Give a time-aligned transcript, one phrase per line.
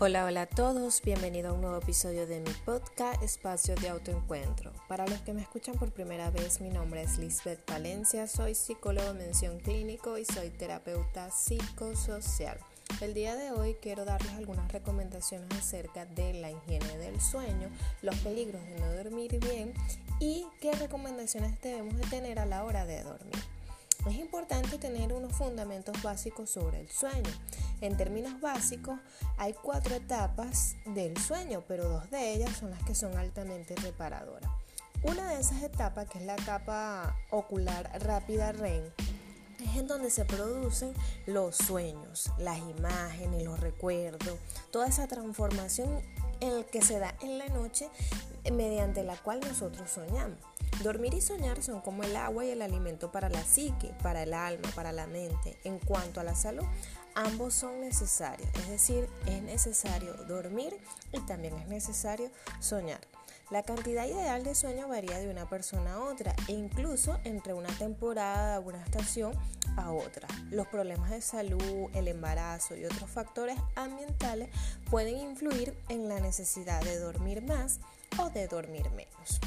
[0.00, 4.72] Hola, hola a todos, bienvenido a un nuevo episodio de mi podcast Espacio de Autoencuentro.
[4.86, 9.12] Para los que me escuchan por primera vez, mi nombre es Lisbeth Valencia, soy psicólogo
[9.12, 12.60] de mención clínico y soy terapeuta psicosocial.
[13.00, 17.68] El día de hoy quiero darles algunas recomendaciones acerca de la higiene del sueño,
[18.02, 19.74] los peligros de no dormir bien
[20.20, 23.57] y qué recomendaciones debemos de tener a la hora de dormir.
[24.08, 27.30] Es importante tener unos fundamentos básicos sobre el sueño.
[27.82, 28.98] En términos básicos,
[29.36, 34.50] hay cuatro etapas del sueño, pero dos de ellas son las que son altamente reparadoras.
[35.02, 38.82] Una de esas etapas, que es la etapa ocular rápida REM,
[39.62, 40.94] es en donde se producen
[41.26, 44.38] los sueños, las imágenes, los recuerdos,
[44.70, 46.02] toda esa transformación
[46.72, 47.90] que se da en la noche
[48.50, 50.38] mediante la cual nosotros soñamos.
[50.82, 54.32] Dormir y soñar son como el agua y el alimento para la psique, para el
[54.32, 55.58] alma, para la mente.
[55.64, 56.64] En cuanto a la salud,
[57.14, 60.76] ambos son necesarios, es decir, es necesario dormir
[61.12, 62.30] y también es necesario
[62.60, 63.00] soñar.
[63.50, 67.70] La cantidad ideal de sueño varía de una persona a otra e incluso entre una
[67.78, 69.32] temporada, una estación
[69.78, 70.28] a otra.
[70.50, 74.50] Los problemas de salud, el embarazo y otros factores ambientales
[74.90, 77.80] pueden influir en la necesidad de dormir más
[78.18, 79.40] o de dormir menos.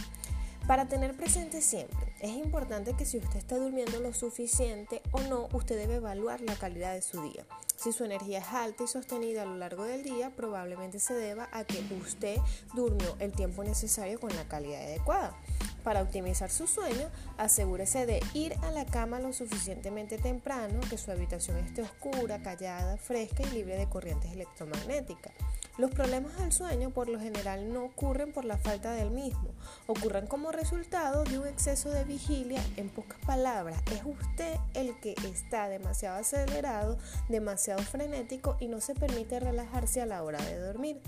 [0.72, 5.50] Para tener presente siempre, es importante que si usted está durmiendo lo suficiente o no,
[5.52, 7.46] usted debe evaluar la calidad de su día.
[7.76, 11.50] Si su energía es alta y sostenida a lo largo del día, probablemente se deba
[11.52, 12.38] a que usted
[12.74, 15.36] durmió el tiempo necesario con la calidad adecuada.
[15.84, 21.12] Para optimizar su sueño, asegúrese de ir a la cama lo suficientemente temprano, que su
[21.12, 25.34] habitación esté oscura, callada, fresca y libre de corrientes electromagnéticas.
[25.78, 29.50] Los problemas del sueño por lo general no ocurren por la falta del mismo,
[29.88, 32.62] ocurren como resultado de un exceso de vigilia.
[32.76, 36.98] En pocas palabras, es usted el que está demasiado acelerado,
[37.30, 41.02] demasiado frenético y no se permite relajarse a la hora de dormir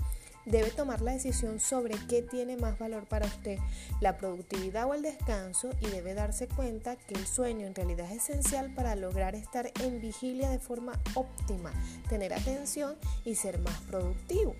[0.46, 3.58] debe tomar la decisión sobre qué tiene más valor para usted,
[4.00, 8.28] la productividad o el descanso, y debe darse cuenta que el sueño en realidad es
[8.28, 11.72] esencial para lograr estar en vigilia de forma óptima,
[12.08, 14.54] tener atención y ser más productivo.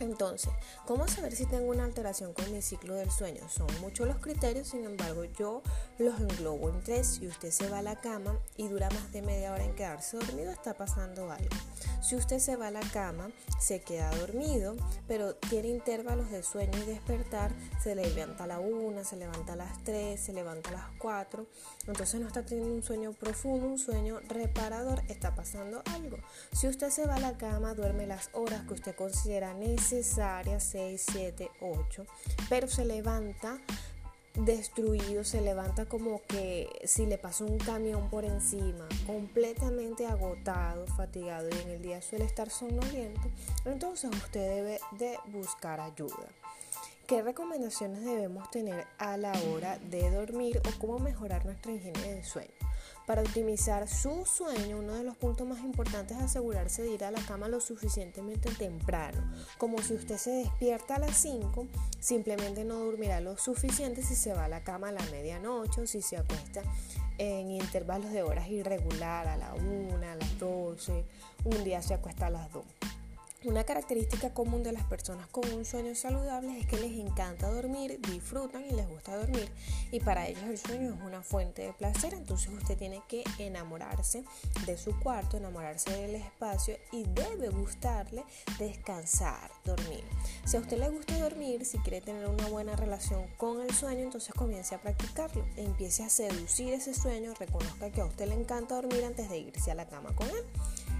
[0.00, 0.52] Entonces,
[0.86, 3.48] ¿cómo saber si tengo una alteración con mi ciclo del sueño?
[3.48, 5.62] Son muchos los criterios, sin embargo, yo
[5.98, 7.06] los englobo en tres.
[7.06, 10.16] Si usted se va a la cama y dura más de media hora en quedarse
[10.16, 11.56] dormido, está pasando algo.
[12.04, 14.76] Si usted se va a la cama, se queda dormido,
[15.08, 17.50] pero tiene intervalos de sueño y despertar,
[17.82, 21.46] se levanta a la una, se levanta a las 3, se levanta a las 4,
[21.86, 26.18] entonces no está teniendo un sueño profundo, un sueño reparador, está pasando algo.
[26.52, 31.06] Si usted se va a la cama, duerme las horas que usted considera necesarias, 6,
[31.06, 32.06] 7, 8,
[32.48, 33.58] pero se levanta
[34.34, 41.48] destruido, se levanta como que si le pasó un camión por encima, completamente agotado, fatigado
[41.50, 43.20] y en el día suele estar somnoliento,
[43.64, 46.28] entonces usted debe de buscar ayuda.
[47.06, 52.24] ¿Qué recomendaciones debemos tener a la hora de dormir o cómo mejorar nuestra higiene de
[52.24, 52.63] sueño?
[53.06, 57.10] Para optimizar su sueño, uno de los puntos más importantes es asegurarse de ir a
[57.10, 59.30] la cama lo suficientemente temprano.
[59.58, 61.66] Como si usted se despierta a las 5,
[62.00, 65.86] simplemente no dormirá lo suficiente si se va a la cama a la medianoche o
[65.86, 66.62] si se acuesta
[67.18, 71.04] en intervalos de horas irregular a la 1, a las 12,
[71.44, 72.64] un día se acuesta a las 2.
[73.44, 78.00] Una característica común de las personas con un sueño saludable es que les encanta dormir,
[78.00, 79.50] disfrutan y les gusta dormir
[79.92, 84.24] y para ellos el sueño es una fuente de placer, entonces usted tiene que enamorarse
[84.64, 88.24] de su cuarto, enamorarse del espacio y debe gustarle
[88.58, 90.04] descansar, dormir.
[90.46, 94.04] Si a usted le gusta dormir, si quiere tener una buena relación con el sueño,
[94.04, 98.76] entonces comience a practicarlo, empiece a seducir ese sueño, reconozca que a usted le encanta
[98.76, 100.44] dormir antes de irse a la cama con él.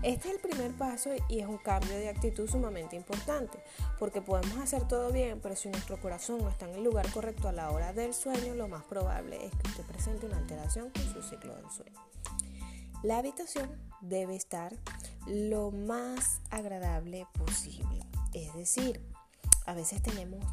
[0.04, 3.58] Este es el primer paso y es un cambio de actitud sumamente importante,
[3.98, 7.48] porque podemos hacer todo bien, pero si nuestro corazón no está en el lugar correcto
[7.48, 11.02] a la hora del sueño, lo más probable es que usted presente una alteración con
[11.10, 11.98] su ciclo del sueño.
[13.02, 14.76] La habitación debe estar
[15.26, 19.00] lo más agradable posible, es decir,
[19.64, 20.44] a veces tenemos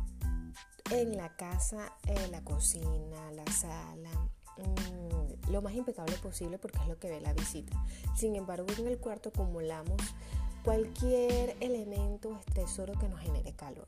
[0.91, 5.10] en la casa, en la cocina, la sala, Mm,
[5.51, 7.75] lo más impecable posible porque es lo que ve la visita.
[8.15, 10.01] Sin embargo, en el cuarto acumulamos
[10.63, 13.87] cualquier elemento o estresoro que nos genere calor.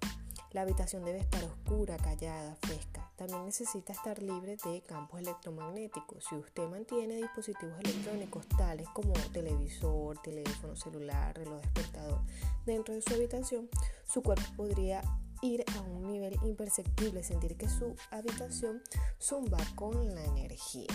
[0.53, 3.09] La habitación debe estar oscura, callada, fresca.
[3.15, 6.25] También necesita estar libre de campos electromagnéticos.
[6.29, 12.21] Si usted mantiene dispositivos electrónicos tales como televisor, teléfono celular, reloj despertador
[12.67, 13.67] dentro de su habitación,
[14.05, 15.01] su cuerpo podría
[15.41, 18.81] ir a un nivel imperceptible, sentir que su habitación
[19.19, 20.87] zumba con la energía.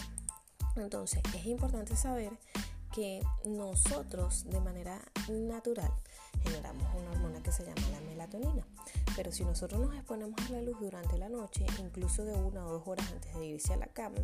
[0.82, 2.32] Entonces es importante saber
[2.92, 5.92] que nosotros de manera natural
[6.42, 8.66] generamos una hormona que se llama la melatonina.
[9.16, 12.72] Pero si nosotros nos exponemos a la luz durante la noche, incluso de una o
[12.72, 14.16] dos horas antes de irse a la cama,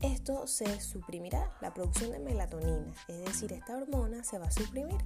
[0.00, 4.98] esto se suprimirá la producción de melatonina, es decir, esta hormona se va a suprimir.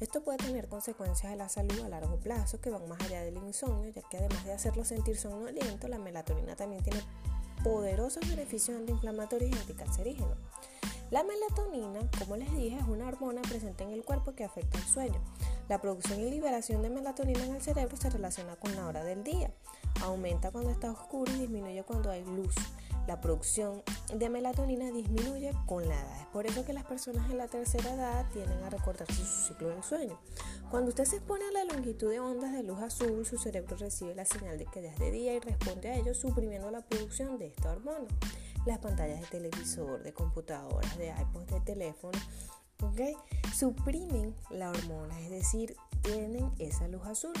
[0.00, 3.36] Esto puede tener consecuencias de la salud a largo plazo que van más allá del
[3.36, 7.00] insomnio, ya que además de hacerlo sentir somnoliento, la melatonina también tiene
[7.66, 10.38] poderosos beneficios antiinflamatorios y anticancerígenos.
[11.10, 14.84] La melatonina, como les dije, es una hormona presente en el cuerpo que afecta el
[14.84, 15.20] sueño.
[15.68, 19.24] La producción y liberación de melatonina en el cerebro se relaciona con la hora del
[19.24, 19.50] día.
[20.02, 22.54] Aumenta cuando está oscuro y disminuye cuando hay luz
[23.06, 23.82] la producción
[24.14, 26.20] de melatonina disminuye con la edad.
[26.20, 29.68] Es por eso que las personas en la tercera edad tienden a recortarse su ciclo
[29.68, 30.18] del sueño.
[30.70, 34.14] Cuando usted se expone a la longitud de ondas de luz azul, su cerebro recibe
[34.14, 37.38] la señal de que ya es de día y responde a ello suprimiendo la producción
[37.38, 38.06] de esta hormona.
[38.66, 42.18] Las pantallas de televisor, de computadoras, de iPods, de teléfono,
[43.54, 47.32] suprimen la hormona, es decir, tienen esa luz azul.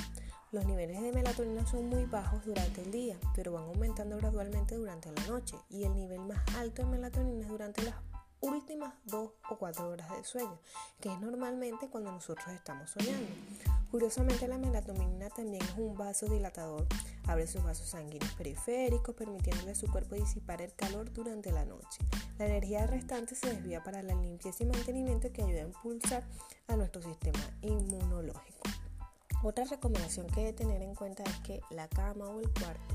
[0.52, 5.10] Los niveles de melatonina son muy bajos durante el día, pero van aumentando gradualmente durante
[5.10, 7.96] la noche y el nivel más alto de melatonina es durante las
[8.40, 10.58] últimas 2 o 4 horas de sueño,
[11.00, 13.26] que es normalmente cuando nosotros estamos soñando.
[13.90, 16.86] Curiosamente la melatonina también es un vasodilatador,
[17.26, 21.98] abre sus vasos sanguíneos periféricos, permitiéndole a su cuerpo disipar el calor durante la noche.
[22.38, 26.24] La energía restante se desvía para la limpieza y mantenimiento que ayuda a impulsar
[26.68, 28.35] a nuestro sistema inmunológico.
[29.42, 32.94] Otra recomendación que debe tener en cuenta es que la cama o el cuarto,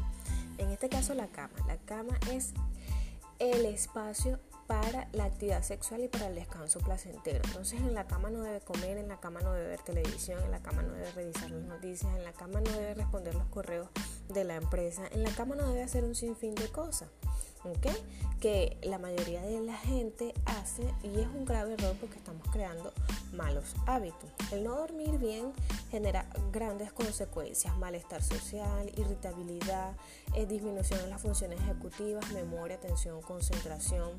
[0.58, 2.54] en este caso la cama, la cama es
[3.40, 7.42] el espacio para la actividad sexual y para el descanso placentero.
[7.44, 10.52] Entonces en la cama no debe comer, en la cama no debe ver televisión, en
[10.52, 13.90] la cama no debe revisar las noticias, en la cama no debe responder los correos
[14.30, 17.10] de la empresa, en la cama no debe hacer un sinfín de cosas
[18.40, 22.92] que la mayoría de la gente hace y es un grave error porque estamos creando
[23.34, 24.30] malos hábitos.
[24.52, 25.54] El no dormir bien
[25.90, 29.96] genera grandes consecuencias, malestar social, irritabilidad,
[30.34, 34.10] eh, disminución en las funciones ejecutivas, memoria, atención, concentración.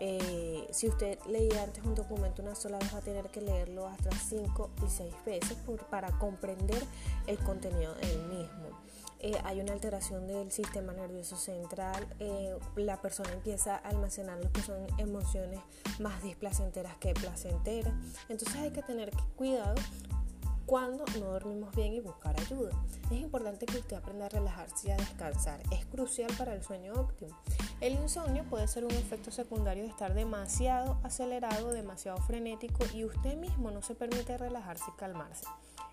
[0.00, 3.86] Eh, si usted leía antes un documento una sola vez va a tener que leerlo
[3.86, 5.56] hasta 5 y 6 veces
[5.90, 6.82] para comprender
[7.26, 8.88] el contenido del mismo.
[9.20, 14.52] Eh, hay una alteración del sistema nervioso central, eh, la persona empieza a almacenar lo
[14.52, 15.60] que son emociones
[15.98, 17.94] más displacenteras que placenteras.
[18.28, 19.74] Entonces hay que tener cuidado
[20.68, 22.72] cuando no dormimos bien y buscar ayuda.
[23.06, 25.60] Es importante que usted aprenda a relajarse y a descansar.
[25.72, 27.34] Es crucial para el sueño óptimo.
[27.80, 33.38] El insomnio puede ser un efecto secundario de estar demasiado acelerado, demasiado frenético y usted
[33.38, 35.46] mismo no se permite relajarse y calmarse.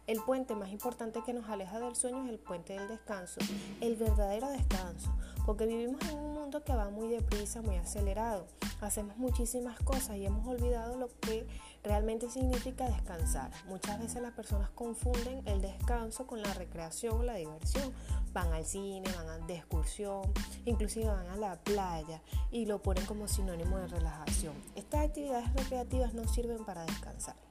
[0.07, 3.39] El puente más importante que nos aleja del sueño es el puente del descanso,
[3.81, 5.11] el verdadero descanso,
[5.47, 8.45] porque vivimos en un mundo que va muy deprisa, muy acelerado.
[8.81, 11.47] Hacemos muchísimas cosas y hemos olvidado lo que
[11.83, 13.49] realmente significa descansar.
[13.67, 17.91] Muchas veces las personas confunden el descanso con la recreación la diversión.
[18.31, 20.21] Van al cine, van de excursión,
[20.65, 24.53] inclusive van a la playa y lo ponen como sinónimo de relajación.
[24.75, 27.44] Estas actividades recreativas no sirven para descansar.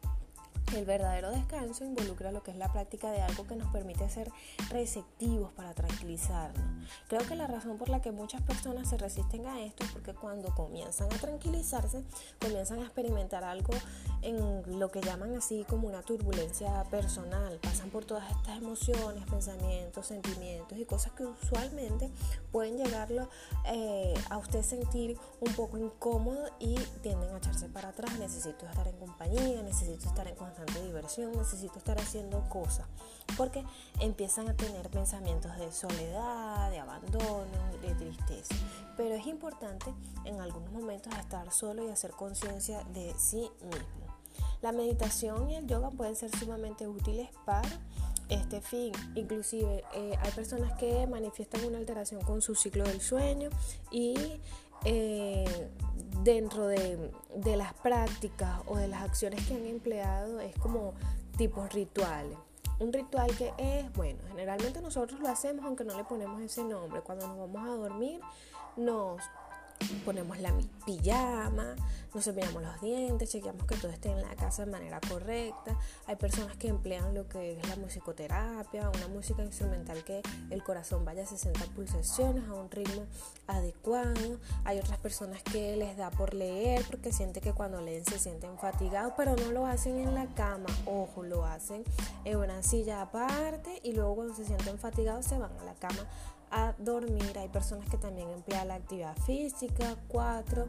[0.72, 4.30] El verdadero descanso involucra lo que es la práctica de algo que nos permite ser
[4.70, 6.64] receptivos para tranquilizarnos.
[7.08, 10.14] Creo que la razón por la que muchas personas se resisten a esto es porque
[10.14, 12.02] cuando comienzan a tranquilizarse,
[12.40, 13.72] comienzan a experimentar algo
[14.24, 17.58] en lo que llaman así como una turbulencia personal.
[17.62, 22.10] Pasan por todas estas emociones, pensamientos, sentimientos y cosas que usualmente
[22.50, 23.28] pueden llegarlo
[23.66, 28.18] eh, a usted sentir un poco incómodo y tienden a echarse para atrás.
[28.18, 32.86] Necesito estar en compañía, necesito estar en constante diversión, necesito estar haciendo cosas,
[33.36, 33.64] porque
[34.00, 37.44] empiezan a tener pensamientos de soledad, de abandono,
[37.82, 38.54] de tristeza.
[38.96, 39.92] Pero es importante
[40.24, 44.13] en algunos momentos estar solo y hacer conciencia de sí mismo.
[44.64, 47.68] La meditación y el yoga pueden ser sumamente útiles para
[48.30, 48.92] este fin.
[49.14, 53.50] Inclusive eh, hay personas que manifiestan una alteración con su ciclo del sueño
[53.90, 54.40] y
[54.86, 55.68] eh,
[56.22, 57.12] dentro de,
[57.44, 60.94] las prácticas o de las acciones que han empleado es como
[61.36, 62.38] tipos rituales.
[62.78, 67.02] Un ritual que es, bueno, generalmente nosotros lo hacemos aunque no le ponemos ese nombre.
[67.02, 68.18] Cuando nos vamos a dormir,
[68.78, 69.20] nos
[70.04, 70.52] ponemos la
[70.84, 71.74] pijama,
[72.14, 75.76] nos cepillamos los dientes, chequeamos que todo esté en la casa de manera correcta.
[76.06, 81.04] Hay personas que emplean lo que es la musicoterapia, una música instrumental que el corazón
[81.04, 83.06] vaya a 60 pulsaciones a un ritmo
[83.46, 84.38] adecuado.
[84.64, 88.58] Hay otras personas que les da por leer porque sienten que cuando leen se sienten
[88.58, 90.66] fatigados, pero no lo hacen en la cama.
[90.86, 91.82] Ojo, lo hacen
[92.24, 96.06] en una silla aparte y luego cuando se sienten fatigados se van a la cama
[96.54, 97.36] a dormir.
[97.36, 100.68] Hay personas que también emplean la actividad física, 4,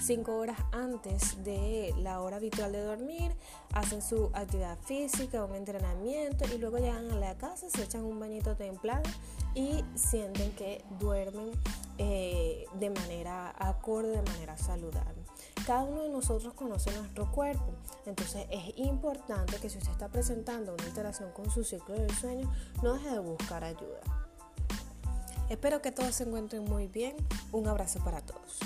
[0.00, 3.34] 5 horas antes de la hora habitual de dormir,
[3.72, 8.20] hacen su actividad física, un entrenamiento y luego llegan a la casa, se echan un
[8.20, 9.02] bañito templado
[9.54, 11.50] y sienten que duermen
[11.98, 15.24] eh, de manera acorde, de manera saludable.
[15.66, 17.72] Cada uno de nosotros conoce nuestro cuerpo,
[18.06, 22.52] entonces es importante que si usted está presentando una alteración con su ciclo del sueño,
[22.82, 24.23] no deje de buscar ayuda.
[25.50, 27.16] Espero que todos se encuentren muy bien.
[27.52, 28.58] Un abrazo para todos.